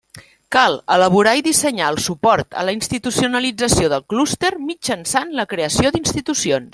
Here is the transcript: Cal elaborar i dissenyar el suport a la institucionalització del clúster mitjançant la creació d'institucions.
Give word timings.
Cal 0.53 0.77
elaborar 0.95 1.33
i 1.39 1.43
dissenyar 1.47 1.89
el 1.93 1.99
suport 2.07 2.57
a 2.61 2.65
la 2.69 2.75
institucionalització 2.79 3.93
del 3.95 4.05
clúster 4.15 4.53
mitjançant 4.71 5.37
la 5.43 5.47
creació 5.55 5.97
d'institucions. 5.97 6.69